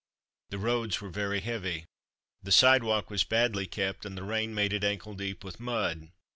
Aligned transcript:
The 0.49 0.57
roads 0.57 0.99
were 0.99 1.09
very 1.11 1.41
heavy. 1.41 1.85
The 2.41 2.51
sidewalk 2.51 3.11
was 3.11 3.23
badly 3.23 3.67
kept, 3.67 4.03
and 4.03 4.17
the 4.17 4.23
rain 4.23 4.51
made 4.51 4.73
it 4.73 4.83
ankle 4.83 5.13
deep 5.13 5.43
with 5.43 5.59
mud. 5.59 6.09